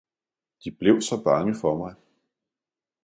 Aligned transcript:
De 0.63 0.71
blev 0.71 1.01
så 1.01 1.23
bange 1.23 1.55
for 1.55 1.77
mig! 1.77 1.95